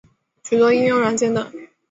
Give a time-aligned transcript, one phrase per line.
[0.41, 1.51] 许多应用软件等。